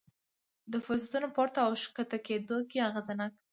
د 0.71 0.73
فرصتونو 0.85 1.25
په 1.29 1.33
پورته 1.37 1.59
او 1.65 1.71
ښکته 1.83 2.17
کېدو 2.27 2.55
کې 2.69 2.85
اغېزناک 2.89 3.31
دي. 3.37 3.43